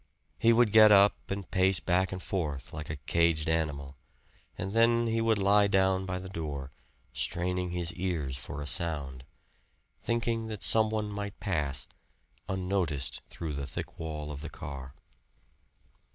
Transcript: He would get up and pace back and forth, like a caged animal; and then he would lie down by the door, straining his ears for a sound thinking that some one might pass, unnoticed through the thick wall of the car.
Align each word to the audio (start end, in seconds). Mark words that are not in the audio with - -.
He 0.39 0.51
would 0.51 0.71
get 0.71 0.91
up 0.91 1.29
and 1.29 1.51
pace 1.51 1.79
back 1.79 2.11
and 2.11 2.23
forth, 2.23 2.73
like 2.73 2.89
a 2.89 2.95
caged 2.95 3.47
animal; 3.47 3.97
and 4.57 4.73
then 4.73 5.05
he 5.05 5.21
would 5.21 5.37
lie 5.37 5.67
down 5.67 6.07
by 6.07 6.17
the 6.17 6.27
door, 6.27 6.71
straining 7.13 7.69
his 7.69 7.93
ears 7.93 8.35
for 8.35 8.63
a 8.63 8.65
sound 8.65 9.25
thinking 10.01 10.47
that 10.47 10.63
some 10.63 10.89
one 10.89 11.11
might 11.11 11.39
pass, 11.39 11.87
unnoticed 12.49 13.21
through 13.29 13.53
the 13.53 13.67
thick 13.67 13.99
wall 13.99 14.31
of 14.31 14.41
the 14.41 14.49
car. 14.49 14.95